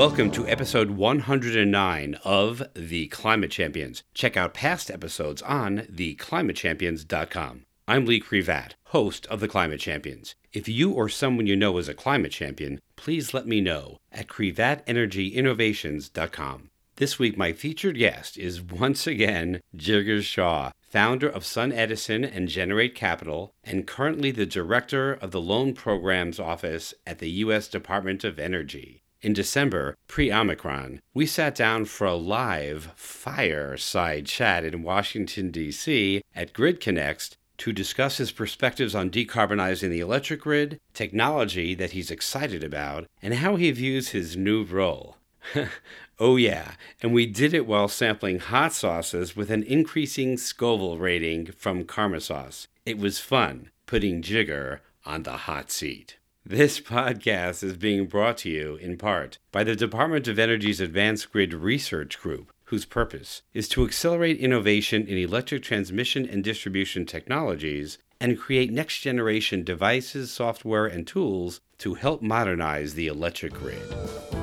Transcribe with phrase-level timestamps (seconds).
[0.00, 4.02] Welcome to episode 109 of The Climate Champions.
[4.14, 7.66] Check out past episodes on theclimatechampions.com.
[7.86, 10.34] I'm Lee Crevat, host of The Climate Champions.
[10.54, 14.26] If you or someone you know is a climate champion, please let me know at
[14.26, 16.70] crevatenergyinnovations.com.
[16.96, 22.48] This week, my featured guest is once again Jigar Shah, founder of Sun Edison and
[22.48, 27.68] Generate Capital, and currently the director of the Loan Programs Office at the U.S.
[27.68, 28.99] Department of Energy.
[29.22, 36.22] In December, pre Omicron, we sat down for a live fireside chat in Washington, D.C.
[36.34, 42.10] at Grid Connects to discuss his perspectives on decarbonizing the electric grid, technology that he's
[42.10, 45.18] excited about, and how he views his new role.
[46.18, 51.52] oh, yeah, and we did it while sampling hot sauces with an increasing Scoville rating
[51.52, 52.68] from Karma Sauce.
[52.86, 56.16] It was fun putting Jigar on the hot seat.
[56.44, 61.30] This podcast is being brought to you in part by the Department of Energy's Advanced
[61.30, 67.98] Grid Research Group, whose purpose is to accelerate innovation in electric transmission and distribution technologies
[68.18, 74.39] and create next generation devices, software, and tools to help modernize the electric grid.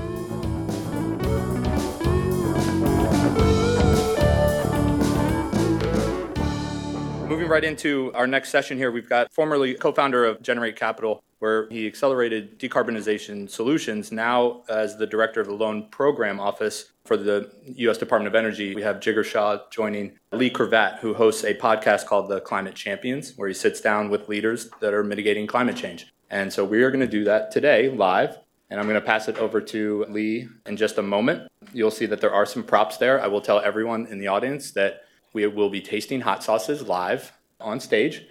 [7.48, 11.24] Moving right into our next session here, we've got formerly co founder of Generate Capital,
[11.40, 14.12] where he accelerated decarbonization solutions.
[14.12, 17.98] Now, as the director of the Loan Program Office for the U.S.
[17.98, 22.30] Department of Energy, we have Jigar Shah joining Lee Crevat, who hosts a podcast called
[22.30, 26.14] The Climate Champions, where he sits down with leaders that are mitigating climate change.
[26.30, 28.38] And so we are going to do that today live.
[28.70, 31.50] And I'm going to pass it over to Lee in just a moment.
[31.72, 33.22] You'll see that there are some props there.
[33.22, 37.32] I will tell everyone in the audience that we will be tasting hot sauces live
[37.60, 38.26] on stage.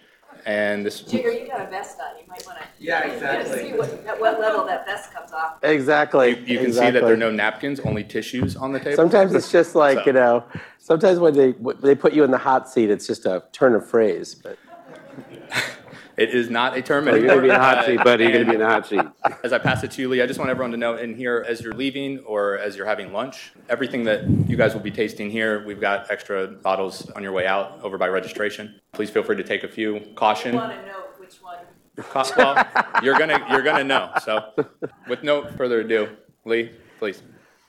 [0.44, 1.02] And this.
[1.02, 2.16] Jigar, you got a vest on.
[2.20, 2.64] You might want to.
[2.78, 3.70] Yeah, exactly.
[3.70, 5.54] See what, at what level that vest comes off.
[5.64, 6.38] Exactly.
[6.38, 8.94] You, you can see that there are no napkins, only tissues on the table.
[8.94, 10.44] Sometimes it's just like, So- you know,
[10.78, 13.74] sometimes when they when they put you in the hot seat, it's just a turn
[13.74, 14.36] of phrase.
[14.36, 14.56] But
[16.16, 18.24] It is not a term Oh, you're going to be in the hot seat, buddy.
[18.24, 19.38] You're going to be in and the hot seat.
[19.44, 21.44] As I pass it to you, Lee, I just want everyone to know in here,
[21.46, 25.30] as you're leaving or as you're having lunch, everything that you guys will be tasting
[25.30, 28.80] here, we've got extra bottles on your way out over by registration.
[28.92, 29.94] Please feel free to take a few.
[29.96, 30.54] You Caution.
[30.56, 31.58] want to know which one.
[31.96, 32.66] Co- well,
[33.02, 34.10] you're gonna you're gonna know.
[34.22, 34.52] So,
[35.08, 36.08] with no further ado,
[36.44, 37.22] Lee, please.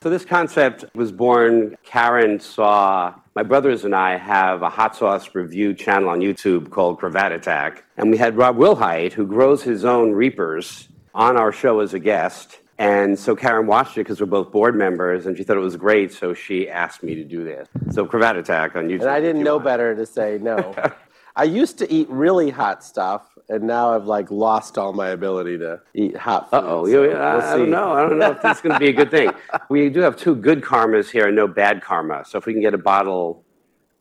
[0.03, 1.77] So this concept was born.
[1.83, 6.97] Karen saw my brothers and I have a hot sauce review channel on YouTube called
[6.97, 11.81] Crevat Attack, and we had Rob Wilhite, who grows his own Reapers, on our show
[11.81, 12.57] as a guest.
[12.79, 15.75] And so Karen watched it because we're both board members, and she thought it was
[15.75, 17.67] great, so she asked me to do this.
[17.91, 19.01] So Crevat Attack on YouTube.
[19.01, 19.65] and I didn't you know want.
[19.65, 20.73] better to say no.
[21.35, 25.57] I used to eat really hot stuff, and now I've like lost all my ability
[25.59, 26.57] to eat hot food.
[26.57, 27.57] Uh oh, so I, we'll I see.
[27.59, 27.93] don't know.
[27.93, 29.31] I don't know if that's going to be a good thing.
[29.69, 32.23] We do have two good karmas here and no bad karma.
[32.25, 33.43] So if we can get a bottle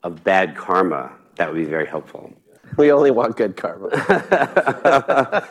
[0.03, 2.33] of bad karma, that would be very helpful.
[2.77, 3.89] We only want good karma.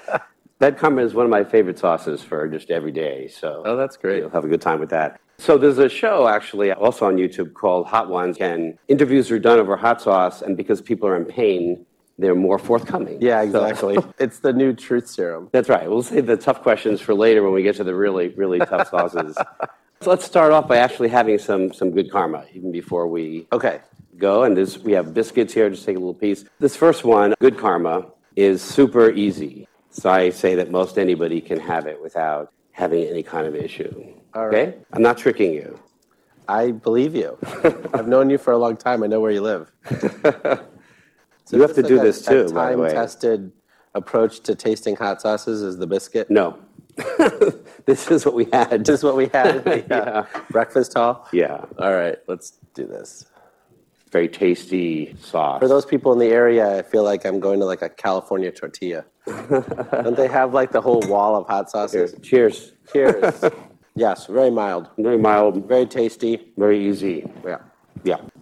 [0.59, 3.27] Bad karma is one of my favorite sauces for just every day.
[3.27, 4.19] So Oh, that's great.
[4.19, 5.19] You'll have a good time with that.
[5.37, 9.59] So there's a show actually also on YouTube called Hot Ones, and interviews are done
[9.59, 11.85] over hot sauce, and because people are in pain,
[12.17, 13.17] they're more forthcoming.
[13.21, 13.97] Yeah, So- exactly.
[14.19, 15.49] it's the new truth serum.
[15.51, 15.89] That's right.
[15.89, 18.89] We'll save the tough questions for later when we get to the really, really tough
[18.91, 19.35] sauces.
[20.01, 23.79] So let's start off by actually having some some good karma, even before we Okay.
[24.17, 24.43] go.
[24.43, 25.69] And this, we have biscuits here.
[25.69, 26.45] Just take a little piece.
[26.59, 28.05] This first one, good karma,
[28.35, 29.67] is super easy.
[29.91, 33.93] So I say that most anybody can have it without having any kind of issue.
[34.33, 34.65] All okay?
[34.65, 34.85] right.
[34.91, 35.79] I'm not tricking you.
[36.47, 37.37] I believe you.
[37.93, 39.01] I've known you for a long time.
[39.03, 39.71] I know where you live.
[41.55, 42.87] You have to do this too, by the way.
[42.89, 43.51] time-tested
[43.93, 46.29] approach to tasting hot sauces is the biscuit.
[46.29, 46.59] No.
[47.85, 48.85] this is what we had.
[48.85, 49.63] This is what we had.
[49.65, 51.27] the, uh, Breakfast hall.
[51.31, 51.65] Yeah.
[51.79, 53.25] All right, let's do this.
[54.11, 55.59] Very tasty sauce.
[55.59, 58.51] For those people in the area, I feel like I'm going to like a California
[58.51, 59.05] tortilla.
[59.25, 62.15] Don't they have like the whole wall of hot sauces?
[62.21, 62.73] cheers.
[62.93, 63.43] Cheers.
[63.95, 66.53] yes, very mild, Very mild, very tasty.
[66.57, 67.29] very easy.
[67.45, 67.57] Yeah.
[68.03, 68.17] Yeah.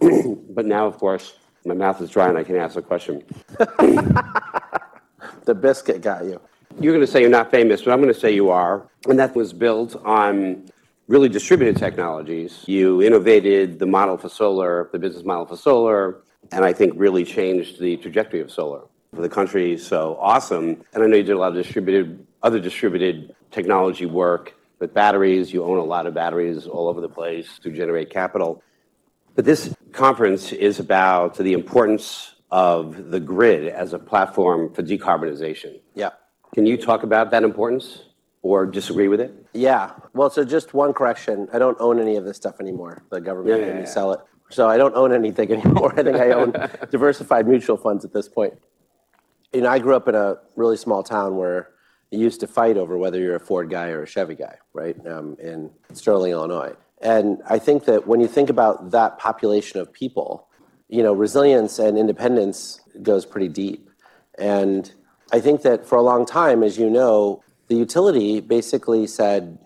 [0.50, 1.34] but now, of course,
[1.64, 3.22] my mouth is dry and I can ask a question.
[5.44, 6.40] The biscuit got you.
[6.80, 8.88] You're going to say you're not famous, but I'm going to say you are.
[9.08, 10.68] And that was built on
[11.06, 12.64] really distributed technologies.
[12.66, 17.24] You innovated the model for solar, the business model for solar, and I think really
[17.24, 18.82] changed the trajectory of solar
[19.14, 19.76] for the country.
[19.76, 20.82] So awesome.
[20.94, 25.52] And I know you did a lot of distributed, other distributed technology work with batteries.
[25.52, 28.62] You own a lot of batteries all over the place to generate capital.
[29.34, 35.80] But this conference is about the importance of the grid as a platform for decarbonization.
[35.94, 36.10] Yeah.
[36.54, 38.02] Can you talk about that importance?
[38.44, 39.34] or disagree with it?
[39.54, 39.92] Yeah.
[40.12, 41.48] Well, so just one correction.
[41.52, 43.02] I don't own any of this stuff anymore.
[43.10, 44.20] The government Yeah, made me sell it.
[44.50, 45.98] So I don't own anything anymore.
[45.98, 46.52] I think I own
[46.90, 48.52] diversified mutual funds at this point.
[49.52, 51.70] You know, I grew up in a really small town where
[52.10, 54.94] you used to fight over whether you're a Ford guy or a Chevy guy, right?
[55.06, 56.74] Um, in Sterling, Illinois.
[57.04, 60.48] And I think that when you think about that population of people,
[60.88, 63.90] you know, resilience and independence goes pretty deep.
[64.38, 64.90] And
[65.30, 69.58] I think that for a long time, as you know, the utility basically said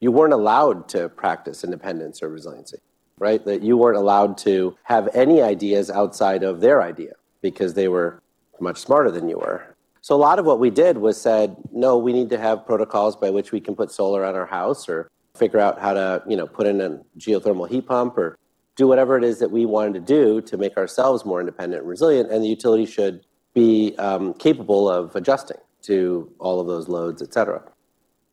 [0.00, 2.78] you weren't allowed to practice independence or resiliency,
[3.18, 3.44] right?
[3.44, 7.12] That you weren't allowed to have any ideas outside of their idea
[7.42, 8.22] because they were
[8.60, 9.76] much smarter than you were.
[10.00, 13.14] So a lot of what we did was said, no, we need to have protocols
[13.14, 16.36] by which we can put solar on our house or figure out how to, you
[16.36, 18.38] know, put in a geothermal heat pump or
[18.76, 21.88] do whatever it is that we wanted to do to make ourselves more independent and
[21.88, 22.30] resilient.
[22.30, 23.24] And the utility should
[23.54, 27.62] be um, capable of adjusting to all of those loads, et cetera.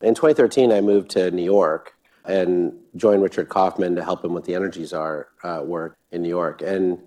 [0.02, 1.94] In 2013, I moved to New York
[2.24, 6.28] and joined Richard Kauffman to help him with the Energy Czar uh, work in New
[6.28, 6.62] York.
[6.62, 6.98] And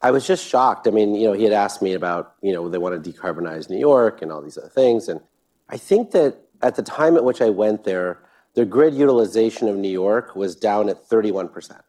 [0.00, 0.86] I was just shocked.
[0.86, 3.68] I mean, you know, he had asked me about, you know, they want to decarbonize
[3.68, 5.08] New York and all these other things.
[5.08, 5.20] And
[5.68, 8.20] I think that at the time at which I went there,
[8.58, 11.70] the grid utilization of New York was down at 31%.
[11.70, 11.80] And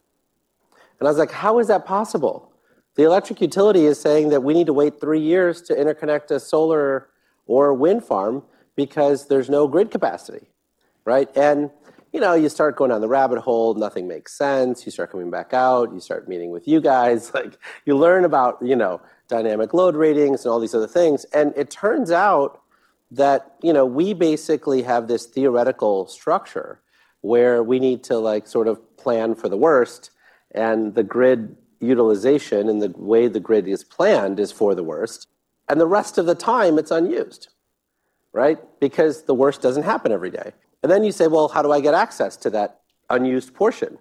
[1.01, 2.53] I was like, how is that possible?
[2.93, 6.39] The electric utility is saying that we need to wait three years to interconnect a
[6.39, 7.09] solar
[7.47, 8.43] or wind farm
[8.75, 10.51] because there's no grid capacity,
[11.05, 11.27] right?
[11.35, 11.71] And
[12.13, 14.85] you know, you start going down the rabbit hole, nothing makes sense.
[14.85, 18.59] You start coming back out, you start meeting with you guys, like you learn about,
[18.61, 21.25] you know, dynamic load ratings and all these other things.
[21.33, 22.61] And it turns out
[23.11, 26.79] that, you know, we basically have this theoretical structure
[27.21, 30.11] where we need to like sort of plan for the worst
[30.51, 35.27] and the grid utilization and the way the grid is planned is for the worst.
[35.67, 37.49] And the rest of the time it's unused,
[38.33, 38.57] right?
[38.79, 40.53] Because the worst doesn't happen every day.
[40.81, 43.97] And then you say, well, how do I get access to that unused portion?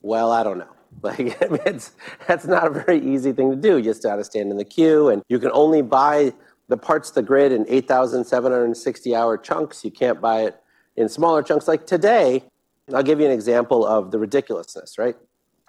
[0.00, 0.68] Well, I don't know.
[1.02, 1.92] Like, it's,
[2.28, 3.78] that's not a very easy thing to do.
[3.78, 6.34] You just got to stand in the queue, and you can only buy
[6.68, 9.84] the parts the grid in 8,760 hour chunks.
[9.84, 10.60] You can't buy it
[10.96, 11.68] in smaller chunks.
[11.68, 12.44] Like today,
[12.92, 15.16] I'll give you an example of the ridiculousness, right?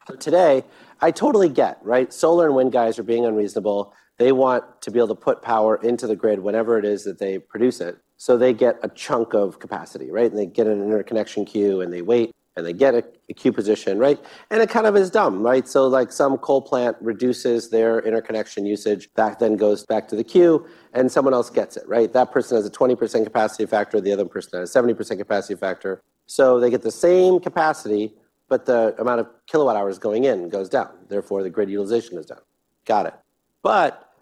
[0.07, 0.63] So today,
[1.01, 2.11] I totally get, right?
[2.11, 3.93] Solar and wind guys are being unreasonable.
[4.17, 7.19] They want to be able to put power into the grid whenever it is that
[7.19, 7.97] they produce it.
[8.17, 10.29] So they get a chunk of capacity, right?
[10.29, 13.51] And they get an interconnection queue and they wait and they get a, a queue
[13.51, 14.19] position, right?
[14.49, 15.67] And it kind of is dumb, right?
[15.67, 20.23] So like some coal plant reduces their interconnection usage, that then goes back to the
[20.23, 22.11] queue and someone else gets it, right?
[22.13, 26.01] That person has a 20% capacity factor, the other person has a 70% capacity factor.
[26.27, 28.13] So they get the same capacity,
[28.47, 30.89] but the amount of kilowatt hours going in goes down.
[31.09, 32.41] Therefore, the grid utilization is down.
[32.85, 33.13] Got it.
[33.61, 34.13] But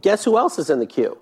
[0.00, 1.18] guess who else is in the queue?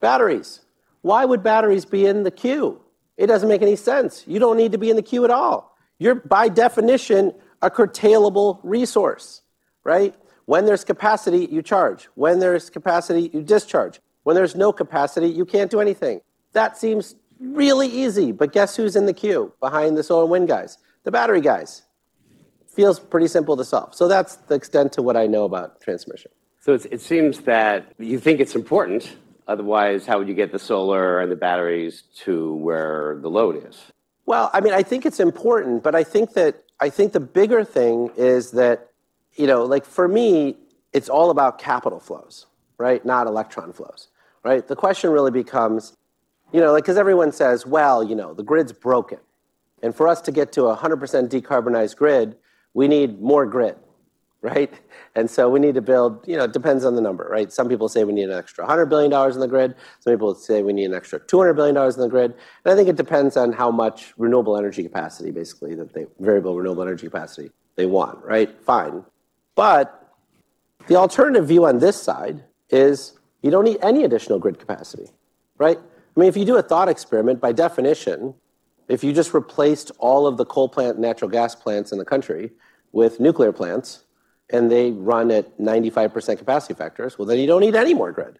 [0.00, 0.60] Batteries.
[1.02, 2.80] Why would batteries be in the queue?
[3.16, 4.24] It doesn't make any sense.
[4.26, 5.76] You don't need to be in the queue at all.
[5.98, 9.42] You're, by definition, a curtailable resource,
[9.84, 10.14] right?
[10.46, 12.08] When there's capacity, you charge.
[12.14, 14.00] When there's capacity, you discharge.
[14.22, 16.20] When there's no capacity, you can't do anything.
[16.52, 20.48] That seems really easy, but guess who's in the queue behind the solar and wind
[20.48, 20.78] guys?
[21.04, 21.82] The battery guys.
[22.74, 23.94] Feels pretty simple to solve.
[23.94, 26.30] So that's the extent to what I know about transmission.
[26.60, 29.16] So it seems that you think it's important.
[29.48, 33.80] Otherwise, how would you get the solar and the batteries to where the load is?
[34.28, 37.64] Well, I mean, I think it's important, but I think that I think the bigger
[37.64, 38.90] thing is that,
[39.36, 40.54] you know, like for me,
[40.92, 42.44] it's all about capital flows,
[42.76, 43.02] right?
[43.06, 44.08] Not electron flows,
[44.44, 44.68] right?
[44.68, 45.94] The question really becomes,
[46.52, 49.18] you know, like because everyone says, well, you know, the grid's broken,
[49.82, 52.36] and for us to get to a 100% decarbonized grid,
[52.74, 53.76] we need more grid,
[54.40, 54.72] right?
[55.14, 57.52] And so we need to build, you know, it depends on the number, right?
[57.52, 59.74] Some people say we need an extra $100 billion in the grid.
[60.00, 62.34] Some people say we need an extra $200 billion in the grid.
[62.64, 66.56] And I think it depends on how much renewable energy capacity, basically, that they, variable
[66.56, 68.60] renewable energy capacity they want, right?
[68.62, 69.04] Fine.
[69.54, 70.14] But
[70.86, 75.10] the alternative view on this side is you don't need any additional grid capacity,
[75.58, 75.78] right?
[75.78, 78.34] I mean, if you do a thought experiment, by definition,
[78.88, 82.50] if you just replaced all of the coal plant, natural gas plants in the country
[82.92, 84.04] with nuclear plants,
[84.50, 88.38] and they run at 95% capacity factors, well, then you don't need any more grid.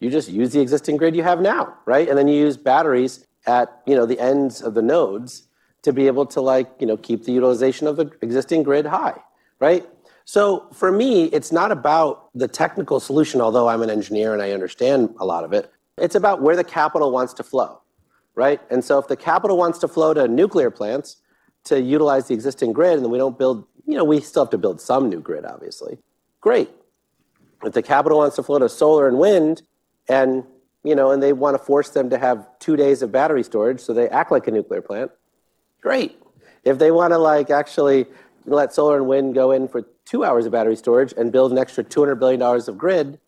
[0.00, 2.08] You just use the existing grid you have now, right?
[2.08, 5.48] And then you use batteries at you know the ends of the nodes
[5.82, 9.18] to be able to like you know keep the utilization of the existing grid high,
[9.60, 9.86] right?
[10.24, 14.52] So for me, it's not about the technical solution, although I'm an engineer and I
[14.52, 15.70] understand a lot of it.
[15.98, 17.82] It's about where the capital wants to flow,
[18.34, 18.60] right?
[18.70, 21.16] And so if the capital wants to flow to nuclear plants
[21.64, 24.58] to utilize the existing grid, and we don't build you know, we still have to
[24.58, 25.98] build some new grid, obviously.
[26.40, 26.70] Great.
[27.62, 29.62] If the capital wants to flow to solar and wind,
[30.08, 30.44] and
[30.82, 33.80] you know, and they want to force them to have two days of battery storage,
[33.80, 35.10] so they act like a nuclear plant.
[35.80, 36.18] Great.
[36.62, 38.06] If they want to like actually
[38.44, 41.58] let solar and wind go in for two hours of battery storage and build an
[41.58, 43.18] extra $200 billion of grid,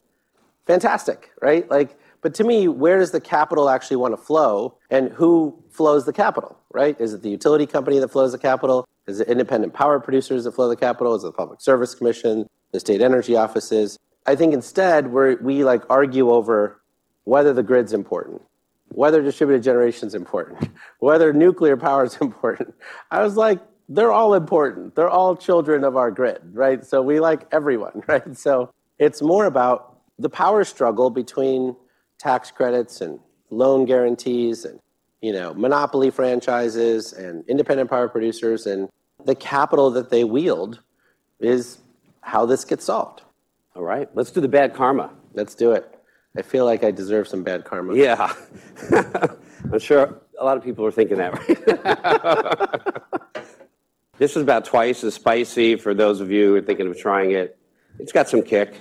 [0.66, 1.71] fantastic, right?
[1.71, 6.07] Like, but to me, where does the capital actually want to flow and who flows
[6.07, 6.99] the capital, right?
[7.01, 8.89] Is it the utility company that flows the capital?
[9.07, 11.15] Is it independent power producers that flow the capital?
[11.15, 13.99] Is it the Public Service Commission, the state energy offices?
[14.27, 16.81] I think instead we we like argue over
[17.25, 18.43] whether the grid's important,
[18.89, 22.75] whether distributed generation is important, whether nuclear power is important.
[23.11, 24.95] I was like, they're all important.
[24.97, 26.85] They're all children of our grid, right?
[26.85, 28.37] So we like everyone, right?
[28.37, 31.77] So it's more about the power struggle between
[32.19, 33.21] tax credits and
[33.51, 34.81] loan guarantees and
[35.21, 38.89] you know monopoly franchises and independent power producers and
[39.25, 40.81] the capital that they wield
[41.41, 41.79] is
[42.21, 43.23] how this gets solved.
[43.75, 45.11] All right, let's do the bad karma.
[45.35, 45.93] Let's do it.
[46.37, 47.95] I feel like I deserve some bad karma.
[47.95, 48.33] Yeah.
[49.73, 51.67] I'm sure a lot of people are thinking that, right?
[54.19, 57.33] this is about twice as spicy for those of you who are thinking of trying
[57.33, 57.59] it.
[57.99, 58.81] It's got some kick.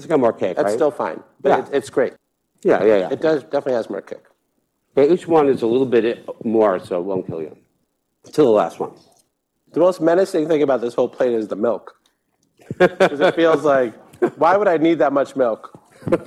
[0.00, 0.74] It's got more kick, That's right?
[0.74, 1.58] still fine, but Yeah.
[1.66, 2.14] it, it's great.
[2.62, 3.08] yeah, yeah, yeah.
[3.10, 4.24] It does definitely has more kick.
[4.96, 7.54] Yeah, Each one is a little bit more, so it won't kill you.
[8.32, 8.92] Till the last one.
[9.72, 11.96] The most menacing thing about this whole plate is the milk.
[12.78, 13.92] Because it feels like,
[14.38, 15.78] why would I need that much milk?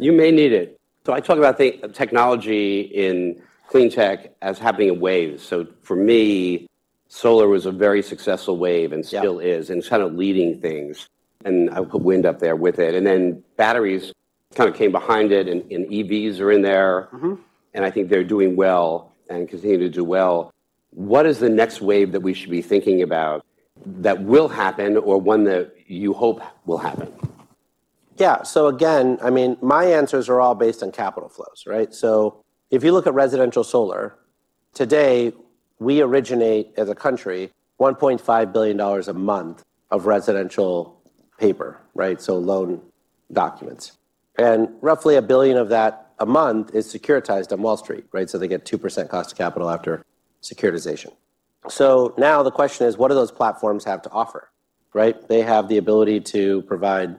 [0.00, 0.76] You may need it.
[1.06, 5.42] So I talk about the technology in clean tech as happening in waves.
[5.44, 6.66] So for me,
[7.08, 11.06] solar was a very successful wave and still is, and it's kind of leading things.
[11.44, 12.94] And I put wind up there with it.
[12.94, 14.12] And then batteries
[14.54, 17.08] kind of came behind it, and, and EVs are in there.
[17.12, 17.34] Mm-hmm.
[17.74, 20.52] And I think they're doing well and continue to do well.
[20.90, 23.46] What is the next wave that we should be thinking about
[23.86, 27.12] that will happen or one that you hope will happen?
[28.16, 28.42] Yeah.
[28.42, 31.94] So again, I mean, my answers are all based on capital flows, right?
[31.94, 34.16] So if you look at residential solar,
[34.74, 35.32] today
[35.78, 40.99] we originate as a country $1.5 billion a month of residential
[41.40, 42.20] paper, right?
[42.20, 42.80] So loan
[43.32, 43.92] documents.
[44.38, 48.28] And roughly a billion of that a month is securitized on Wall Street, right?
[48.30, 50.04] So they get 2% cost of capital after
[50.42, 51.12] securitization.
[51.68, 54.50] So now the question is, what do those platforms have to offer,
[54.94, 55.16] right?
[55.28, 57.18] They have the ability to provide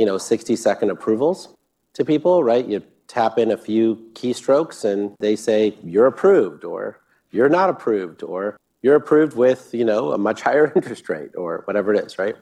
[0.00, 1.54] you know 60 second approvals
[1.92, 6.98] to people right you tap in a few keystrokes and they say you're approved or
[7.32, 11.62] you're not approved or you're approved with you know a much higher interest rate or
[11.66, 12.36] whatever it is right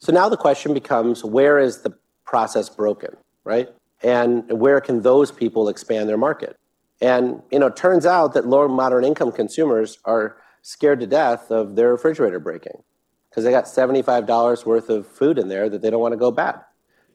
[0.00, 3.68] so now the question becomes where is the process broken right?
[4.02, 6.56] And where can those people expand their market?
[7.00, 11.50] And you know it turns out that lower moderate income consumers are scared to death
[11.50, 12.82] of their refrigerator breaking
[13.28, 16.30] because they got $75 worth of food in there that they don't want to go
[16.30, 16.60] bad.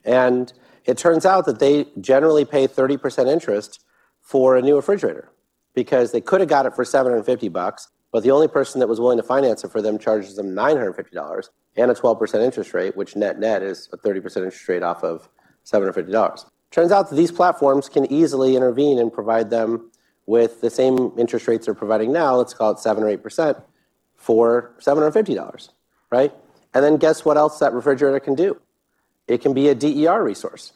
[0.03, 0.51] And
[0.85, 3.83] it turns out that they generally pay 30% interest
[4.21, 5.29] for a new refrigerator
[5.75, 9.01] because they could have got it for 750 bucks, but the only person that was
[9.01, 13.17] willing to finance it for them charges them $950 and a 12% interest rate, which
[13.17, 15.27] net net is a 30% interest rate off of
[15.65, 16.45] $750.
[16.71, 19.91] Turns out that these platforms can easily intervene and provide them
[20.27, 23.61] with the same interest rates they're providing now, let's call it 7 or 8%
[24.15, 25.69] for $750,
[26.09, 26.33] right?
[26.73, 28.55] And then guess what else that refrigerator can do?
[29.27, 30.71] It can be a DER resource,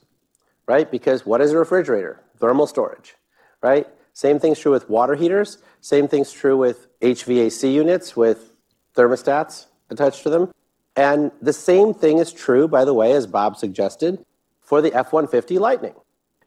[0.67, 0.91] right?
[0.91, 2.19] Because what is a refrigerator?
[2.37, 3.15] Thermal storage,
[3.63, 3.87] right?
[4.19, 5.59] Same thing's true with water heaters.
[5.79, 8.51] Same thing's true with HVAC units with
[8.93, 10.51] thermostats attached to them.
[10.97, 14.25] And the same thing is true, by the way, as Bob suggested,
[14.59, 15.93] for the F 150 Lightning.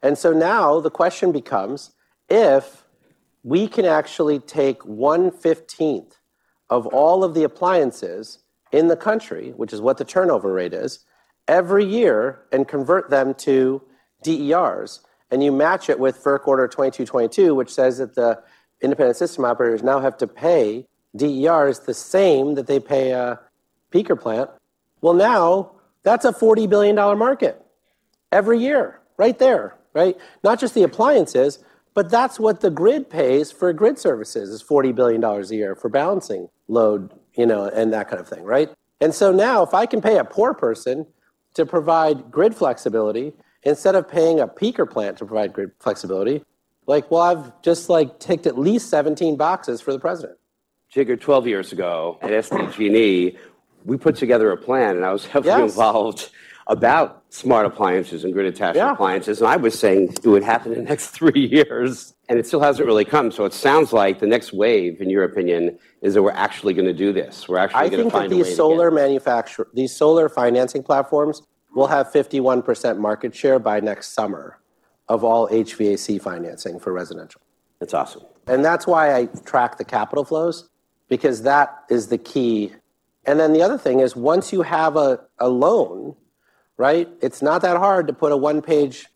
[0.02, 1.92] And so now the question becomes
[2.28, 2.84] if
[3.42, 6.18] we can actually take 115th
[6.68, 11.06] of all of the appliances in the country, which is what the turnover rate is,
[11.48, 13.80] every year and convert them to
[14.22, 15.00] DERs.
[15.32, 18.42] And you match it with FERC Order 2222, which says that the
[18.82, 20.86] independent system operators now have to pay
[21.16, 23.40] DERs the same that they pay a
[23.90, 24.50] peaker plant.
[25.00, 25.72] Well, now
[26.02, 27.64] that's a $40 billion market
[28.30, 30.16] every year, right there, right?
[30.44, 31.58] Not just the appliances,
[31.94, 35.88] but that's what the grid pays for grid services is $40 billion a year for
[35.88, 38.70] balancing load, you know, and that kind of thing, right?
[39.00, 41.06] And so now if I can pay a poor person
[41.54, 43.32] to provide grid flexibility
[43.64, 46.44] instead of paying a peaker plant to provide grid flexibility,
[46.86, 50.38] like, well, I've just like ticked at least 17 boxes for the president.
[50.94, 53.36] Jigar, 12 years ago at SDG&E,
[53.84, 55.70] we put together a plan, and I was heavily Yes.
[55.72, 56.30] involved
[56.68, 58.92] about smart appliances and grid-attached Yeah.
[58.92, 62.46] appliances, and I was saying it would happen in the next three years, and it
[62.46, 63.30] still hasn't really come.
[63.32, 66.86] So it sounds like the next wave, in your opinion, is that we're actually going
[66.86, 67.48] to do this.
[67.48, 70.82] We're actually going to that find a way these solar get- manufacture, these solar financing
[70.82, 71.42] platforms
[71.74, 74.58] will have 51% market share by next summer
[75.08, 77.40] of all HVAC financing for residential.
[77.80, 78.22] That's awesome.
[78.46, 80.68] And that's why I track the capital flows,
[81.08, 82.72] because that is the key.
[83.24, 86.16] And then the other thing is once you have a, a loan,
[86.76, 89.06] right, it's not that hard to put a one page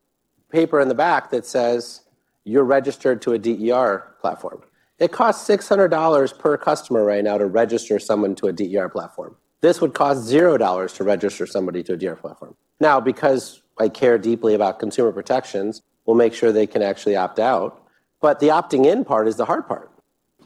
[0.50, 2.02] paper in the back that says
[2.44, 4.62] you're registered to a DER platform.
[4.98, 9.36] It costs $600 per customer right now to register someone to a DER platform.
[9.62, 12.54] This would cost $0 to register somebody to a DER platform.
[12.80, 17.38] Now, because I care deeply about consumer protections, we'll make sure they can actually opt
[17.38, 17.82] out.
[18.20, 19.90] But the opting in part is the hard part.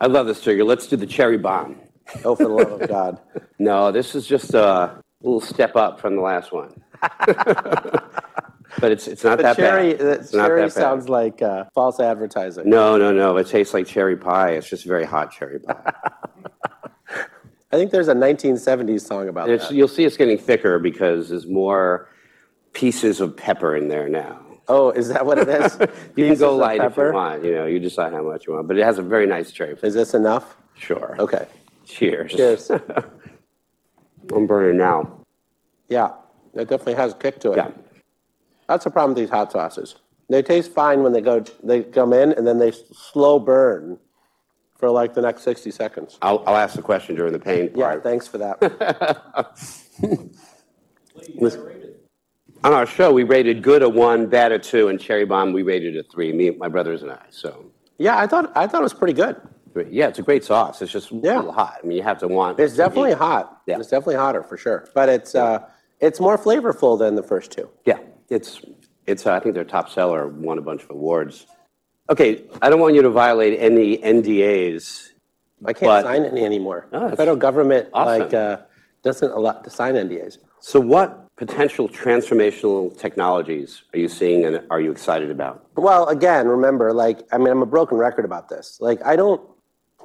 [0.01, 0.65] I love this, Jigar.
[0.67, 1.77] Let's do the cherry bomb.
[2.25, 3.21] Oh, for the love of God.
[3.59, 6.73] No, this is just a little step up from the last one.
[7.27, 9.99] but it's, it's not that cherry, bad.
[10.01, 10.73] the It's cherry that bad.
[10.73, 12.69] sounds like uh, false advertising.
[12.71, 13.37] No, no, no.
[13.37, 14.53] It tastes like cherry pie.
[14.53, 15.93] It's just very hot cherry pie.
[17.73, 19.75] I think there's a 1970s song about It's, that.
[19.75, 22.09] you'll see it's getting thicker because there's more
[22.73, 24.41] pieces of pepper in there now.
[24.69, 25.77] Oh, is that what it is?
[26.17, 27.45] You can go light if you want.
[27.45, 28.69] You know, you decide how much you want.
[28.69, 29.87] But it has a very nice cherry flavor.
[29.87, 30.57] Is this enough?
[30.75, 31.17] Sure.
[31.19, 31.47] Okay.
[31.87, 32.33] Cheers.
[32.33, 32.71] Cheers.
[34.33, 35.25] I'm burning now.
[35.89, 36.13] Yeah,
[36.55, 37.57] it definitely has a kick to it.
[37.57, 37.71] Yeah.
[38.69, 39.97] That's the problem with these hot sauces.
[40.29, 43.99] They taste fine when they go they come in and then they slow burn
[44.81, 46.19] for like the next 60 seconds.
[46.23, 48.03] I'll, I'll ask the question during the pain Yeah, part.
[48.03, 48.59] thanks for that.
[52.63, 55.63] On our show, we rated good a one, bad a two, and cherry bomb we
[55.63, 56.33] rated a three.
[56.33, 57.21] Me, my brothers, and I.
[57.31, 57.65] So,
[57.99, 59.37] yeah, I thought I thought it was pretty good.
[59.91, 60.83] yeah, it's a great sauce.
[60.83, 61.37] It's just Yeah.
[61.37, 61.79] a little hot.
[61.83, 62.59] I mean, you have to want.
[62.61, 63.63] It's definitely hot.
[63.67, 63.79] Yeah.
[63.79, 64.89] It's definitely hotter for sure.
[64.95, 65.67] But it's uh
[66.01, 67.69] it's more flavorful than the first two.
[67.87, 68.61] Yeah, it's
[69.07, 69.27] it's.
[69.27, 71.47] Uh, I think their top seller won a bunch of awards.
[72.11, 75.11] Okay, I don't want you to violate any NDAs.
[75.65, 76.89] I can't sign any anymore.
[76.93, 78.23] Oh, the federal government awesome.
[78.23, 78.59] like uh,
[79.05, 80.39] doesn't allow to sign NDAs.
[80.59, 85.67] So, what potential transformational technologies are you seeing and are you excited about?
[85.77, 88.79] Well, again, remember, like, I mean, I'm a broken record about this.
[88.81, 89.41] Like, I don't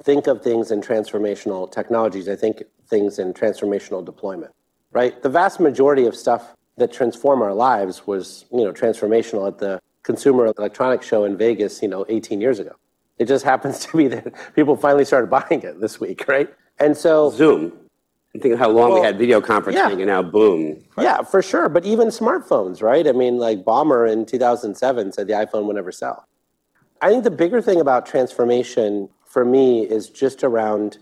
[0.03, 2.29] think of things in transformational technologies.
[2.29, 4.53] I think things in transformational deployment,
[4.91, 5.19] right?
[5.23, 9.82] The vast majority of stuff that transform our lives was, you know, transformational at the
[10.05, 12.73] Consumer Electronics Show in Vegas, you know, 18 years ago.
[13.17, 16.47] It just happens to be that people finally started buying it this week, right?
[16.79, 17.73] And so, Zoom.
[18.33, 19.89] And think of how long Well, we had video conferencing, yeah.
[19.89, 20.83] and now boom.
[20.97, 21.69] yeah, for sure.
[21.69, 23.07] But even smartphones, right?
[23.07, 26.27] I mean, like Ballmer in 2007 said the iPhone would never sell.
[27.01, 30.97] I think the bigger thing about transformation for me is just around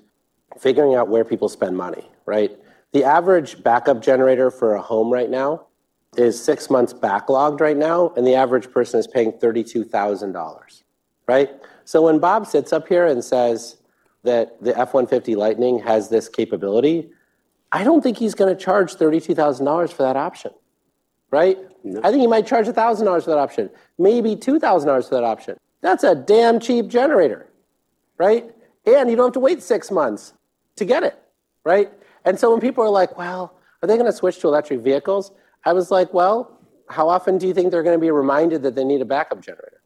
[0.60, 2.52] figuring out where people spend money, right?
[2.92, 5.66] The average backup generator for a home right now
[6.18, 10.84] is six months backlogged right now, and the average person is paying $32,000,
[11.28, 11.50] right?
[11.86, 13.78] So when Bob sits up here and says
[14.24, 17.10] that the F 150 Lightning has this capability,
[17.72, 20.52] I don't think he's going to charge $32,000 for that option,
[21.32, 21.58] right?
[22.04, 25.58] I think he might charge $1,000 for that option, maybe $2,000 for that option.
[25.82, 27.48] That's a damn cheap generator,
[28.18, 28.50] right?
[28.86, 30.34] And you don't have to wait six months
[30.78, 31.22] to get it,
[31.66, 31.92] right?
[32.26, 35.32] And so when people are like, well, are they going to switch to electric vehicles?
[35.66, 38.76] I was like, well, how often do you think they're going to be reminded that
[38.76, 39.82] they need a backup generator,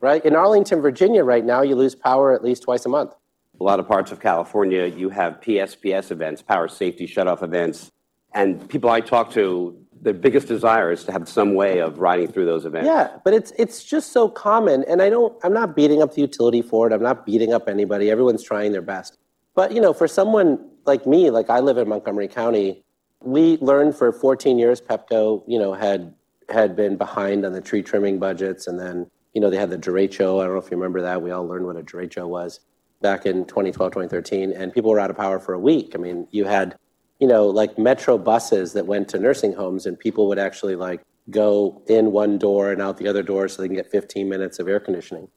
[0.00, 0.24] right?
[0.24, 3.14] In Arlington, Virginia, right now, you lose power at least twice a month.
[3.60, 7.92] A lot of parts of California, you have PSPS events, power safety shutoff events,
[8.34, 12.26] and people I talk to, their biggest desire is to have some way of riding
[12.26, 12.86] through those events.
[12.86, 15.32] Yeah, but it's it's just so common, and I don't.
[15.44, 16.92] I'm not beating up the utility for it.
[16.92, 18.10] I'm not beating up anybody.
[18.10, 19.18] Everyone's trying their best.
[19.54, 22.82] But you know, for someone like me, like I live in Montgomery County,
[23.24, 26.14] we learned for 14 years Pepco, you know, had
[26.48, 29.78] had been behind on the tree trimming budgets, and then you know they had the
[29.78, 30.40] derecho.
[30.40, 31.22] I don't know if you remember that.
[31.22, 32.60] We all learned what a derecho was
[33.00, 35.92] back in 2012, 2013, and people were out of power for a week.
[35.94, 36.76] I mean, you had
[37.22, 41.00] you know, like metro buses that went to nursing homes and people would actually like
[41.30, 44.58] go in one door and out the other door so they can get 15 minutes
[44.58, 45.28] of air conditioning.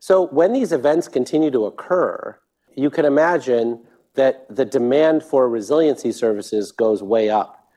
[0.00, 2.36] So when these events continue to occur,
[2.74, 3.80] you can imagine
[4.14, 7.68] that the demand for resiliency services goes way up.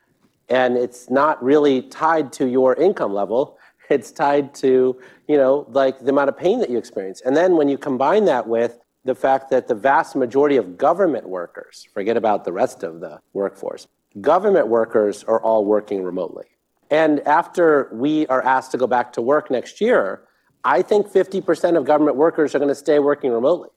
[0.50, 3.58] And it's not really tied to your income level.
[3.90, 7.22] It's tied to, you know, like the amount of pain that you experience.
[7.22, 11.30] And then when you combine that with the fact that the vast majority of government
[11.30, 13.88] workers, forget about the rest of the workforce,
[14.20, 16.44] government workers are all working remotely.
[16.92, 20.24] And after we are asked to go back to work next year,
[20.66, 23.70] I think 50% of government workers are going to stay working remotely.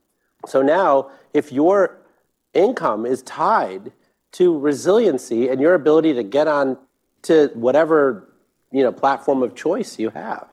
[0.45, 2.00] So now, if your
[2.53, 3.91] income is tied
[4.33, 6.77] to resiliency and your ability to get on
[7.23, 8.33] to whatever
[8.71, 10.47] you know platform of choice you have,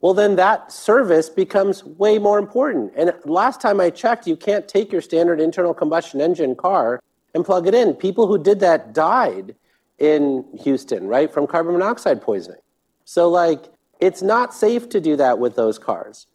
[0.00, 2.92] well, then that service becomes way more important.
[2.94, 7.02] And last time I checked, you can't take your standard internal combustion engine car
[7.34, 7.94] and plug it in.
[7.94, 9.54] People who did that died
[9.98, 12.60] in Houston, right, from carbon monoxide poisoning.
[13.06, 13.64] So, like,
[14.00, 16.26] It's not safe to do that with those cars.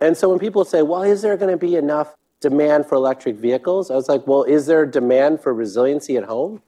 [0.00, 3.36] And so when people say, well, is there going to be enough demand for electric
[3.36, 3.90] vehicles?
[3.90, 6.62] I was like, well, is there demand for resiliency at home?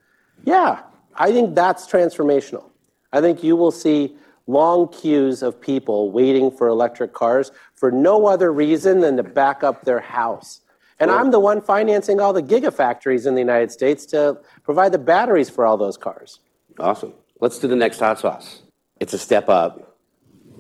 [0.44, 0.80] Yeah,
[1.14, 2.64] I think that's transformational.
[3.12, 8.26] I think you will see long queues of people waiting for electric cars for no
[8.26, 10.60] other reason than to back up their house.
[10.98, 14.98] And I'm the one financing all the gigafactories in the United States to provide the
[14.98, 16.40] batteries for all those cars.
[16.78, 17.14] Awesome.
[17.40, 18.62] Let's do the next hot sauce.
[19.00, 19.96] It's a step up.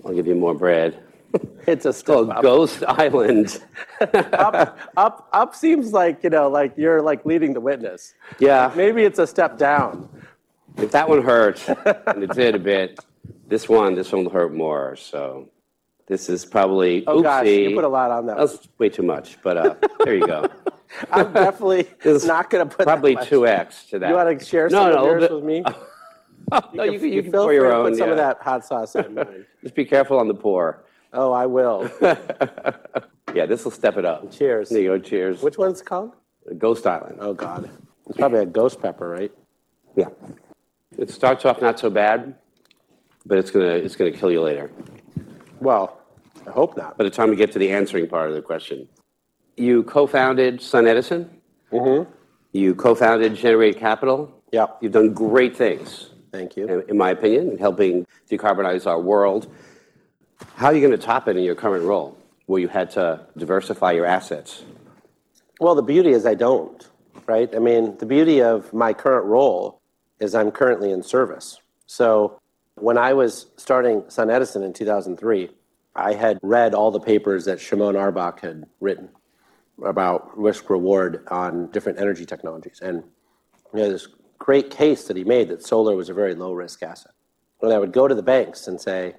[0.04, 1.02] I'll give you more bread.
[1.66, 2.42] It's a step Called up.
[2.42, 3.62] Ghost Island.
[4.32, 4.78] up.
[4.96, 8.14] Up up seems like, you know, like you're like leading the witness.
[8.38, 10.08] Yeah, Maybe it's a step down.
[10.78, 11.60] if that one hurt,
[12.06, 12.98] and it did a bit,
[13.46, 14.96] this one, this one will hurt more.
[14.96, 15.48] So
[16.06, 17.22] this is probably Oh oopsie.
[17.22, 18.36] gosh, you put a lot on that.
[18.38, 20.46] That's way too much, but uh, there you go.
[21.12, 21.86] I'm definitely
[22.24, 24.08] not going to put Probably two X to that.
[24.08, 25.62] You want to share No, some no, of yours but- with me?
[26.74, 27.90] no, you, can- you can pour your own.
[27.90, 29.46] Put some of that hot sauce in mine.
[29.62, 30.82] Just be careful on the pour.
[31.12, 31.90] Oh, I will.
[33.34, 34.32] Yeah, this will step it up.
[34.32, 34.70] Cheers.
[34.70, 34.98] There you go.
[34.98, 35.42] Cheers.
[35.42, 36.14] Which one's it called?
[36.58, 37.18] Ghost Island.
[37.20, 37.70] Oh God,
[38.08, 39.30] it's probably a ghost pepper, right?
[39.96, 40.08] Yeah.
[40.98, 42.34] It starts off not so bad,
[43.24, 44.70] but it's gonna it's gonna kill you later.
[45.60, 46.00] Well,
[46.46, 46.98] I hope not.
[46.98, 48.88] By the time we get to the answering part of the question,
[49.56, 51.30] you co-founded Sun Edison.
[51.70, 52.10] Mm-hmm.
[52.52, 54.42] You co-founded Generate Capital.
[54.50, 54.66] Yeah.
[54.80, 56.66] You've done great things, Thank you.
[56.66, 59.54] in, in my opinion, in helping decarbonize our world.
[60.56, 63.26] How are you going to top it in your current role, where you had to
[63.36, 64.62] diversify your assets?
[65.58, 66.86] Well, the beauty is I don't,
[67.26, 67.54] right?
[67.54, 69.80] I mean, the beauty of my current role
[70.20, 71.60] is I'm currently in service.
[71.86, 72.38] So
[72.74, 75.50] when I was starting Sun Edison in 2003,
[75.94, 79.08] I had read all the papers that Shimon Awerbuch had written
[79.84, 82.80] about risk reward on different energy technologies.
[82.82, 83.02] And
[83.72, 86.82] you know, this great case that he made that solar was a very low risk
[86.82, 87.12] asset.
[87.62, 89.14] And I would go to the banks and say,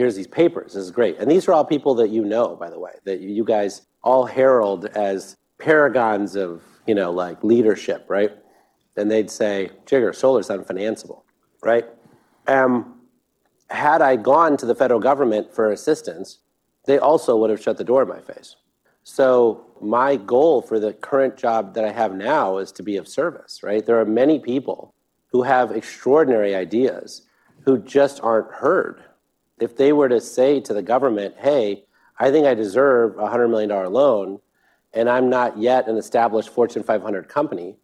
[0.00, 0.72] here's these papers.
[0.72, 1.18] This is great.
[1.18, 4.24] And these are all people that you know, by the way, that you guys all
[4.24, 8.32] herald as paragons of, you know, like leadership, right?
[8.96, 11.22] And they'd say, Jigar, solar's unfinanceable,
[11.62, 11.84] right?
[12.46, 13.00] Um,
[13.68, 16.38] had I gone to the federal government for assistance,
[16.86, 18.56] they also would have shut the door in my face.
[19.02, 23.06] So my goal for the current job that I have now is to be of
[23.06, 23.84] service, right?
[23.84, 24.94] There are many people
[25.30, 27.22] who have extraordinary ideas
[27.64, 29.02] who just aren't heard.
[29.60, 31.84] If they were to say to the government, hey,
[32.18, 34.40] I think I deserve a $100 million loan,
[34.92, 37.76] and I'm not yet an established Fortune 500 company,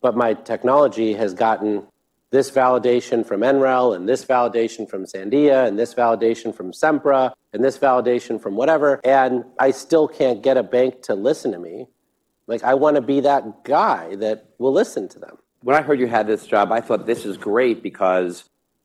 [0.00, 1.86] but my technology has gotten
[2.30, 7.62] this validation from NREL and this validation from Sandia and this validation from Sempra and
[7.62, 11.86] this validation from whatever, and I still can't get a bank to listen to me.
[12.46, 15.38] Like, I want to be that guy that will listen to them.
[15.62, 18.44] When I heard you had this job, I thought this is great because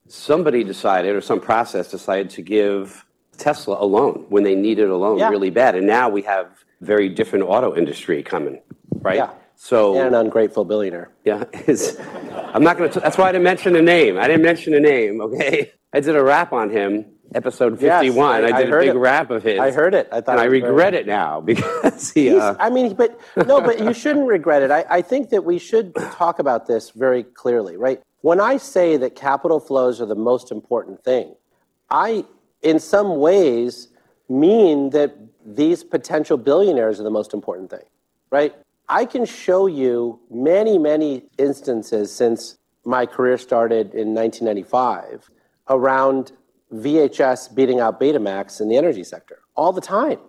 [0.10, 3.06] somebody decided, or some process decided to give
[3.38, 5.30] Tesla a loan when they needed a loan Yeah.
[5.30, 5.76] really bad.
[5.76, 6.48] And now we have
[6.82, 8.60] very different auto industry coming,
[9.02, 9.16] right?
[9.18, 9.30] Yeah.
[9.56, 11.10] So And an ungrateful billionaire.
[11.26, 11.44] Yeah,
[12.54, 13.00] I'm not going to.
[13.00, 14.18] That's why I didn't mention a name.
[14.18, 15.20] I didn't mention a name.
[15.22, 18.28] Okay, I did a rap on him, episode 51.
[18.30, 18.98] I- I, I did a heard big it.
[18.98, 19.60] rap of his.
[19.60, 20.08] I heard it.
[20.12, 22.30] I thought and I very- regret it now because he.
[22.38, 24.72] Uh, I mean, but no, but you shouldn't regret it.
[24.72, 28.02] I, I think that we should talk about this very clearly, right?
[28.22, 31.36] When I say that capital flows are the most important thing,
[31.90, 32.26] I,
[32.62, 33.88] in some ways,
[34.28, 35.16] mean that
[35.46, 37.86] these potential billionaires are the most important thing,
[38.30, 38.54] right?
[38.90, 45.30] I can show you many, many instances since my career started in 1995
[45.70, 46.32] around
[46.74, 50.20] VHS beating out Betamax in the energy sector all the time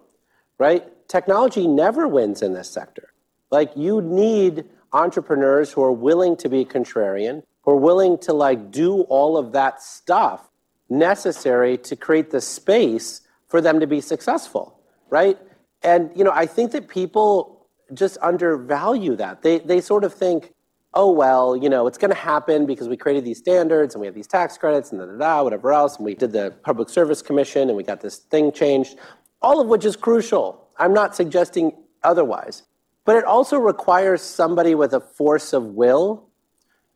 [0.61, 0.87] right?
[1.09, 3.12] Technology never wins in this sector.
[3.50, 8.70] Like you need entrepreneurs who are willing to be contrarian, who are willing to like
[8.70, 10.48] do all of that stuff
[10.88, 15.38] necessary to create the space for them to be successful, right?
[15.83, 19.42] And you know, I think that people just undervalue that.
[19.42, 20.53] They they sort of think,
[20.94, 24.07] oh well, you know, it's going to happen because we created these standards and we
[24.07, 26.88] have these tax credits and da da da, whatever else, and we did the Public
[26.88, 28.98] Service Commission and we got this thing changed,
[29.42, 30.68] all of which is crucial.
[30.79, 31.72] I'm not suggesting
[32.03, 32.64] otherwise,
[33.05, 36.29] but it also requires somebody with a force of will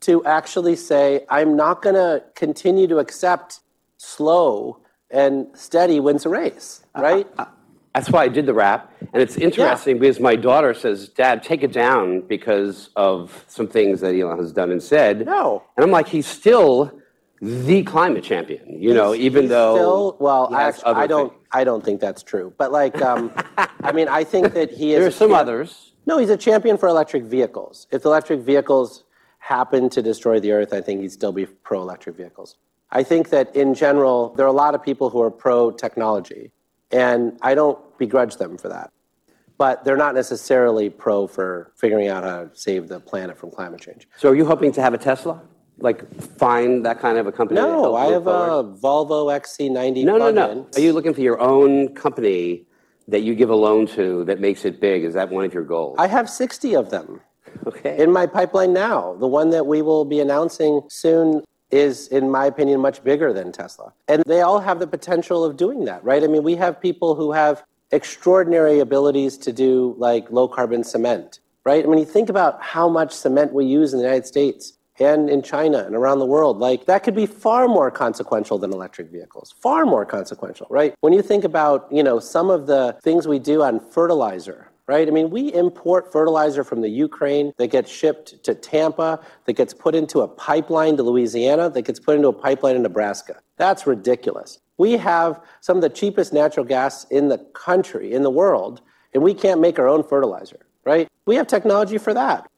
[0.01, 3.61] to actually say, I'm not going to continue to accept
[3.97, 7.27] slow and steady wins a race, right?
[7.95, 11.63] That's why I did the rap, and it's interesting because my daughter says, "Dad, take
[11.63, 15.63] it down because of some things that Elon has done and said." No.
[15.77, 16.91] and I'm like, he's still
[17.41, 18.81] the climate champion.
[18.81, 21.41] You know, even He's though still, well, I, actually, I don't, things.
[21.53, 22.53] I don't think that's true.
[22.57, 23.31] But like, um,
[23.81, 24.99] I mean, I think that he is.
[24.99, 25.93] There are some champ- others.
[26.05, 27.87] No, he's a champion for electric vehicles.
[27.91, 29.05] If electric vehicles
[29.39, 32.57] happen to destroy the earth, I think he'd still be pro electric vehicles.
[32.91, 36.51] I think that in general, there are a lot of people who are pro technology,
[36.91, 38.91] and I don't begrudge them for that.
[39.57, 43.81] But they're not necessarily pro for figuring out how to save the planet from climate
[43.81, 44.07] change.
[44.17, 45.41] So are you hoping to have a Tesla?
[45.77, 47.59] Like find that kind of a company?
[47.61, 48.75] No, I have forward?
[48.75, 50.67] a Volvo XC90 No, no, no.
[50.75, 52.65] Are you looking for your own company
[53.07, 55.03] that you give a loan to that makes it big?
[55.03, 55.95] Is that one of your goals?
[55.99, 57.21] I have 60 of them
[57.65, 57.97] okay.
[58.01, 59.15] in my pipeline now.
[59.15, 63.51] The one that we will be announcing soon is, in my opinion, much bigger than
[63.51, 63.93] Tesla.
[64.07, 66.23] And they all have the potential of doing that, right?
[66.23, 67.63] I mean, we have people who have
[67.95, 71.83] extraordinary abilities to do like low carbon cement, right?
[71.83, 75.29] I mean, you think about how much cement we use in the United States and
[75.29, 76.59] in China and around the world.
[76.59, 80.93] Like, that could be far more consequential than electric vehicles, far more consequential, right?
[81.01, 85.07] When you think about, you know, some of the things we do on fertilizer, right?
[85.07, 89.73] I mean, we import fertilizer from the Ukraine that gets shipped to Tampa, that gets
[89.73, 93.39] put into a pipeline to Louisiana, that gets put into a pipeline in Nebraska.
[93.57, 94.59] That's ridiculous.
[94.77, 98.81] We have some of the cheapest natural gas in the country, in the world,
[99.13, 101.09] and we can't make our own fertilizer, right?
[101.25, 102.49] We have technology for that.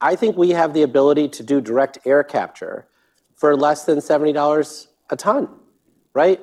[0.00, 2.86] I think we have the ability to do direct air capture
[3.34, 5.48] for less than $70 a ton,
[6.14, 6.40] right?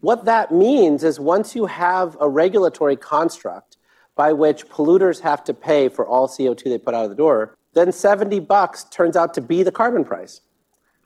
[0.00, 3.77] What that means is once you have a regulatory construct
[4.18, 7.56] by which polluters have to pay for all CO2 they put out of the door,
[7.74, 10.40] then 70 bucks turns out to be the carbon price,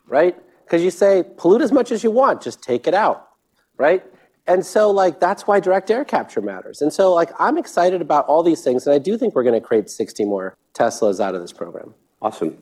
[0.07, 0.35] right?
[0.65, 3.29] Because you say, pollute as much as you want, just take it out,
[3.77, 4.03] right?
[4.47, 6.81] And so, like, that's why direct air capture matters.
[6.81, 9.61] And so, like, I'm excited about all these things, and I do think we're going
[9.61, 11.95] to create 60 more Teslas out of this program.
[12.23, 12.57] Awesome.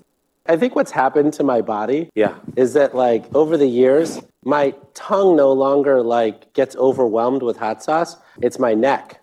[0.46, 2.34] I think what's happened to my body Yeah.
[2.56, 7.84] is that like over the years, my tongue no longer like gets overwhelmed with hot
[7.84, 8.16] sauce.
[8.42, 9.20] It's my neck.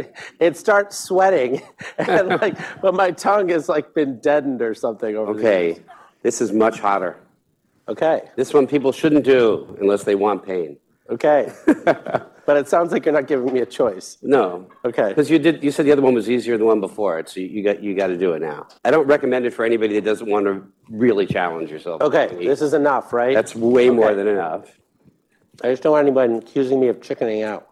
[0.00, 1.62] It, it starts sweating,
[1.98, 5.32] and like, but my tongue has like been deadened or something over.
[5.32, 5.80] Okay.
[6.22, 7.18] This is much hotter.
[7.88, 8.22] Okay.
[8.36, 10.76] This one people shouldn't do unless they want pain.
[11.10, 11.52] Okay.
[12.46, 14.18] but it sounds like you're not giving me a choice.
[14.22, 14.68] No.
[14.84, 15.08] Okay.
[15.08, 15.62] Because you did.
[15.62, 17.64] You said the other one was easier than the one before it, so you, you
[17.64, 18.68] got you got to do it now.
[18.84, 22.00] I don't recommend it for anybody that doesn't want to really challenge yourself.
[22.02, 22.28] Okay.
[22.46, 23.34] This is enough, right?
[23.34, 24.14] That's way more Okay.
[24.14, 24.78] than enough.
[25.62, 27.68] I just don't want anyone accusing me of chickening out.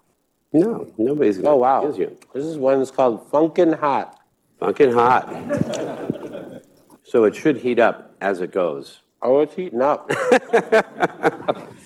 [0.53, 1.93] No, nobody's going to Oh wow.
[1.97, 2.17] you.
[2.35, 4.19] This is one that's called Funkin' Hot.
[4.61, 6.63] Funkin' hot.
[7.05, 9.01] so it should heat up as it goes.
[9.23, 10.11] Oh, it's heating up.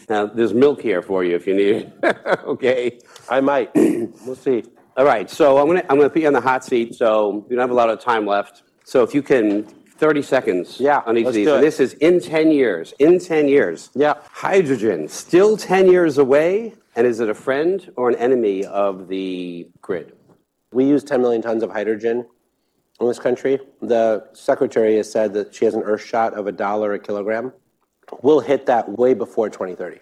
[0.08, 1.92] Now, there's milk here for you if you need it.
[2.44, 2.98] okay.
[3.28, 3.70] I might.
[3.74, 4.64] we'll see.
[4.96, 5.28] All right.
[5.28, 6.94] So I'm gonna I'm gonna put you on the hot seat.
[6.94, 8.62] So we don't have a lot of time left.
[8.84, 9.66] So if you can,
[9.98, 10.80] 30 seconds.
[10.80, 11.48] Yeah, On each of these.
[11.48, 12.94] And this is in 10 years.
[12.98, 13.90] In 10 years.
[13.94, 14.14] Yeah.
[14.30, 19.68] Hydrogen still 10 years away, and is it a friend or an enemy of the
[19.80, 20.12] grid?
[20.72, 22.26] We use 10 million tons of hydrogen
[23.00, 23.58] in this country.
[23.80, 27.52] The secretary has said that she has an earth shot of a dollar a kilogram.
[28.22, 30.00] We'll hit that way before 2030.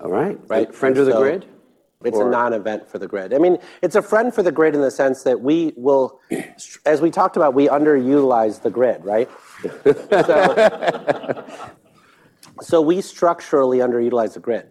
[0.00, 0.38] All right.
[0.48, 0.74] Right.
[0.74, 1.46] Friend of the grid.
[2.02, 3.34] It's Or- a non-event for the grid.
[3.34, 6.18] I mean, it's a friend for the grid in the sense that we will,
[6.86, 9.28] as we talked about, we underutilize the grid, right?
[10.10, 11.44] so,
[12.62, 14.70] so we structurally underutilize the grid.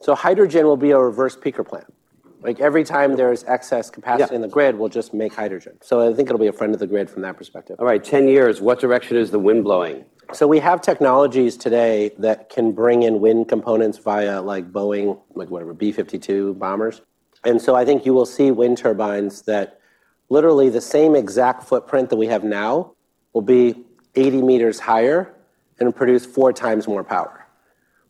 [0.00, 1.92] So hydrogen will be a reverse peaker plant.
[2.42, 4.36] Like every time there's excess capacity Yeah.
[4.36, 5.76] in the grid, we'll just make hydrogen.
[5.82, 7.76] So I think it'll be a friend of the grid from that perspective.
[7.78, 8.02] All right.
[8.02, 8.62] 10 years.
[8.62, 10.06] What direction is the wind blowing?
[10.32, 15.50] So we have technologies today that can bring in wind components via like Boeing, like
[15.50, 17.02] whatever, B-52 bombers.
[17.44, 19.80] And so I think you will see wind turbines that
[20.28, 22.92] literally the same exact footprint that we have now
[23.32, 25.34] will be 80 meters higher
[25.80, 27.46] and produce four times more power.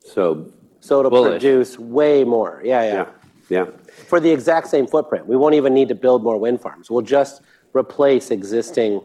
[0.05, 0.53] So.
[0.81, 1.41] So it'll Bullish.
[1.43, 2.63] produce way more.
[2.65, 3.07] Yeah, yeah, Yeah.
[3.49, 3.67] Yeah.
[4.07, 5.27] For the exact same footprint.
[5.27, 6.91] We won't even need to build more wind farms.
[6.91, 7.43] We'll just
[7.75, 9.03] replace existing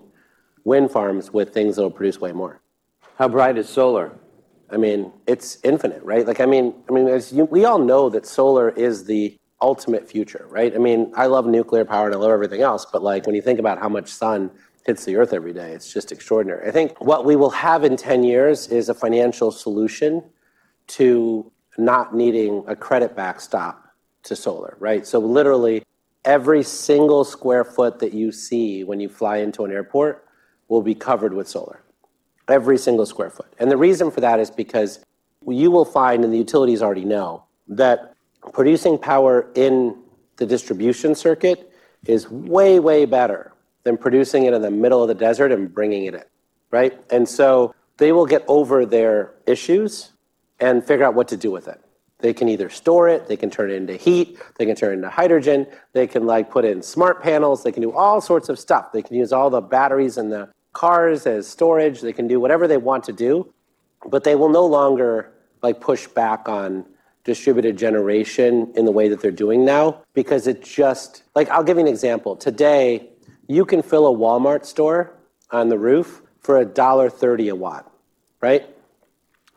[0.63, 2.62] wind farms with things that will produce way more.
[3.17, 4.12] How bright is solar?
[4.69, 6.28] I mean, it's infinite, right?
[6.28, 10.45] Like, I mean, I mean, you, we all know that solar is the ultimate future,
[10.49, 10.75] right?
[10.75, 13.41] I mean, I love nuclear power and I love everything else, but like when you
[13.41, 14.51] think about how much sun
[14.86, 16.67] hits the earth every day, it's just extraordinary.
[16.67, 20.21] I think what we will have in 10 years is a financial solution
[20.88, 25.08] to not needing a credit backstop to solar, right?
[25.08, 25.84] So literally
[26.25, 30.25] every single square foot that you see when you fly into an airport
[30.67, 31.85] will be covered with solar
[32.47, 33.51] every single square foot.
[33.60, 34.99] And the reason for that is because
[35.47, 38.15] you will find, and the utilities already know, that
[38.53, 39.97] producing power in
[40.38, 41.71] the distribution circuit
[42.05, 43.53] is way, way better
[43.84, 46.23] than producing it in the middle of the desert and bringing it in,
[46.71, 46.99] right?
[47.12, 50.12] And so they will get over their issues
[50.60, 51.81] and figure out what to do with it.
[52.19, 54.95] They can either store it, they can turn it into heat, they can turn it
[54.95, 58.58] into hydrogen, they can like put in smart panels, they can do all sorts of
[58.58, 58.91] stuff.
[58.91, 62.67] They can use all the batteries and the cars as storage, they can do whatever
[62.67, 63.51] they want to do,
[64.07, 65.31] but they will no longer
[65.63, 66.85] like push back on
[67.23, 71.77] distributed generation in the way that they're doing now because it just like I'll give
[71.77, 72.35] you an example.
[72.35, 73.09] Today,
[73.47, 75.15] you can fill a Walmart store
[75.49, 77.91] on the roof for $1.30 a watt,
[78.41, 78.69] right?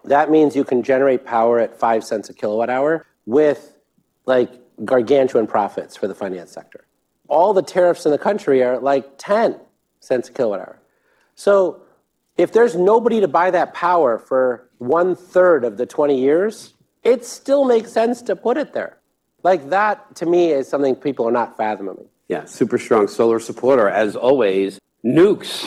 [0.05, 3.77] That means you can generate power at 5 cents a kilowatt hour with
[4.25, 4.51] like
[4.85, 6.87] gargantuan profits for the finance sector.
[7.29, 9.61] All the tariffs in the country are like 10
[10.01, 10.78] cents a kilowatt hour.
[11.39, 11.83] So
[12.37, 16.75] if there's nobody to buy that power for one third of the 20 years,
[17.05, 18.99] it still makes sense to put it there.
[19.45, 22.05] Like that to me is something people are not fathoming.
[22.27, 23.89] Yeah, super strong solar supporter.
[23.89, 25.65] As always, nukes.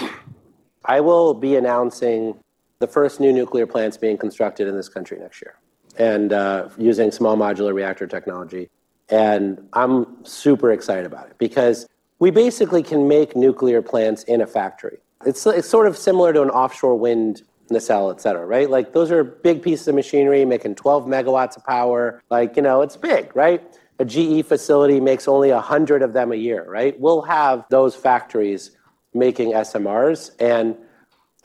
[0.84, 2.38] I will be announcing
[2.80, 5.56] the first new nuclear plants being constructed in this country next year
[5.98, 8.70] and uh, using small modular reactor technology.
[9.08, 11.88] And I'm super excited about it because
[12.20, 14.98] we basically can make nuclear plants in a factory.
[15.26, 18.70] It's, it's sort of similar to an offshore wind nacelle, et cetera, right?
[18.70, 22.22] Like those are big pieces of machinery making 12 megawatts of power.
[22.30, 23.64] Like, you know, it's big, right?
[24.00, 27.00] A GE facility makes only 100 of them a year, right?
[27.00, 28.72] We'll have those factories
[29.14, 30.32] making SMRs.
[30.40, 30.76] And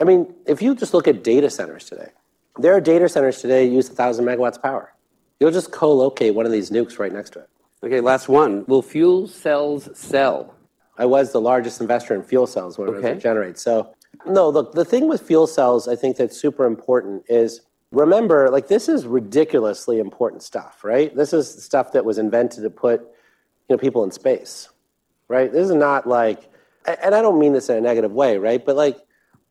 [0.00, 2.10] I mean, if you just look at data centers today,
[2.58, 4.92] there are data centers today that use 1,000 megawatts of power.
[5.38, 7.50] You'll just co locate one of these nukes right next to it.
[7.82, 8.64] Okay, last one.
[8.66, 10.55] Will fuel cells sell?
[10.98, 13.14] I was the largest investor in fuel cells when Okay.
[13.14, 13.58] was generate.
[13.58, 13.94] So,
[14.26, 17.60] no, look, the thing with fuel cells, I think that's super important is
[17.92, 21.14] remember, like, this is ridiculously important stuff, right?
[21.14, 24.68] This is stuff that was invented to put, you know, people in space,
[25.28, 25.52] right?
[25.52, 26.50] This is not like,
[27.02, 28.64] and I don't mean this in a negative way, right?
[28.64, 28.98] But like,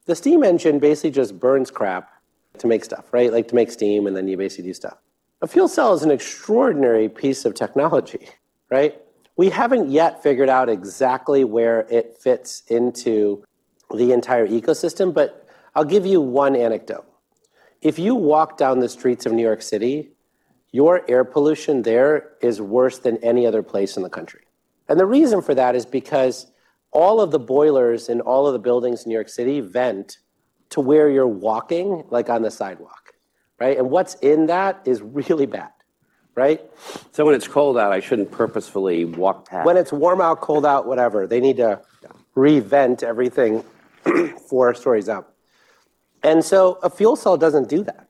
[0.06, 2.10] the steam engine basically just burns crap
[2.58, 3.32] to make stuff, right?
[3.32, 4.96] Like to make steam, and then you basically do stuff.
[5.42, 8.28] A fuel cell is an extraordinary piece of technology,
[8.70, 9.00] right?
[9.36, 13.44] We haven't yet figured out exactly where it fits into
[13.94, 17.06] the entire ecosystem, but I'll give you one anecdote.
[17.82, 20.10] If you walk down the streets of New York City,
[20.72, 24.40] your air pollution there is worse than any other place in the country.
[24.88, 26.46] And the reason for that is because
[26.90, 30.18] all of the boilers in all of the buildings in New York City vent
[30.70, 33.12] to where you're walking, like on the sidewalk,
[33.60, 33.76] right?
[33.76, 35.70] And what's in that is really bad,
[36.36, 36.60] right?
[37.12, 39.66] So when it's cold out, I shouldn't purposefully walk past.
[39.66, 41.80] When it's warm out, cold out, whatever, they need to
[42.34, 43.64] revent everything
[44.48, 45.34] four stories up.
[46.22, 48.08] And so a fuel cell doesn't do that.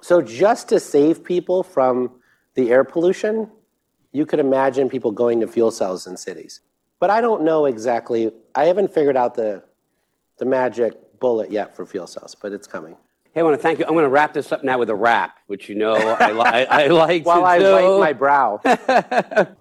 [0.00, 2.12] So just to save people from
[2.54, 3.50] the air pollution,
[4.12, 6.60] you could imagine people going to fuel cells in cities.
[7.00, 9.64] But I don't know exactly, I haven't figured out the,
[10.38, 12.96] the magic bullet yet for fuel cells, but it's coming.
[13.34, 13.84] Hey, I want to thank you.
[13.84, 16.40] I'm going to wrap this up now with a rap, which you know I, li-
[16.40, 17.72] I, I like While I do.
[17.98, 18.60] wipe my brow.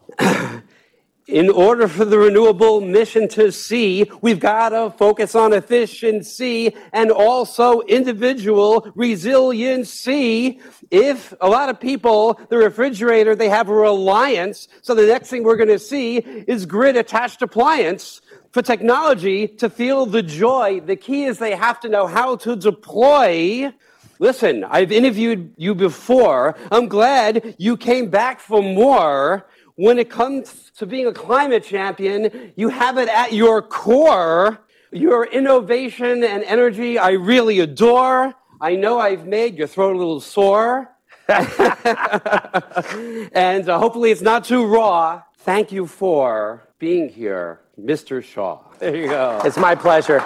[1.25, 7.09] In order for the renewable mission to see, we've got to focus on efficiency and
[7.09, 10.59] also individual resiliency.
[10.91, 15.43] If a lot of people, the refrigerator, they have a reliance, so the next thing
[15.43, 18.21] we're going to see is grid attached appliance
[18.53, 20.79] for technology to feel the joy.
[20.79, 23.73] The key is they have to know how to deploy
[24.23, 26.55] Listen, I've interviewed you before.
[26.71, 29.45] I'm glad you came back for more.
[29.75, 34.61] When it comes to being a climate champion, you have it at your core.
[34.93, 38.33] Your innovation and energy, I really adore.
[38.61, 40.95] I know I've made your throat a little sore.
[41.27, 41.49] and
[43.67, 45.21] uh, hopefully it's not too raw.
[45.39, 48.23] Thank you for being here, Mr.
[48.23, 48.59] Shah.
[48.79, 49.41] There you go.
[49.43, 50.19] It's my pleasure.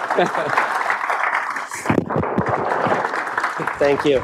[3.78, 4.20] Thank you.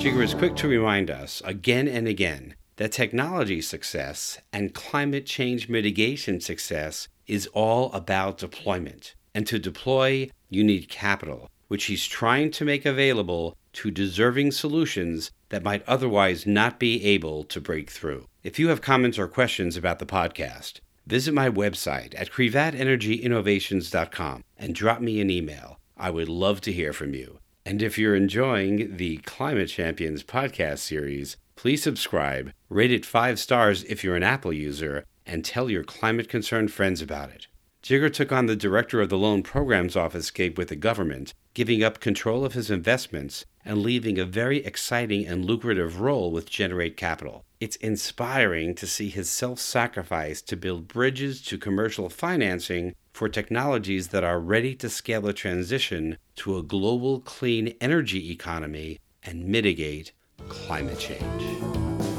[0.00, 5.68] Jigar is quick to remind us again and again that technology success and climate change
[5.68, 9.14] mitigation success is all about deployment.
[9.34, 15.30] And to deploy, you need capital, which he's trying to make available to deserving solutions
[15.48, 18.26] that might otherwise not be able to break through.
[18.42, 24.74] If you have comments or questions about the podcast, visit my website at crevatenergyinnovations.com and
[24.74, 25.78] drop me an email.
[25.96, 27.38] I would love to hear from you.
[27.64, 33.84] And if you're enjoying the Climate Champions podcast series, please subscribe, rate it five stars
[33.84, 37.46] if you're an Apple user, and tell your climate concerned friends about it.
[37.82, 41.82] Jigar took on the director of the Loan Programs Office gig with the government, giving
[41.82, 46.96] up control of his investments and leaving a very exciting and lucrative role with Generate
[46.96, 47.44] Capital.
[47.60, 54.08] It's inspiring to see his self sacrifice to build bridges to commercial financing for technologies
[54.08, 60.12] that are ready to scale a transition to a global clean energy economy and mitigate
[60.48, 62.11] climate change.